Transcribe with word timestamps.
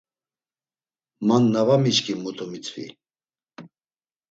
Man 1.33 1.43
na 1.51 1.61
va 1.67 1.75
miçkin 1.83 2.17
mutu 2.23 2.45
mitzvi. 2.51 2.85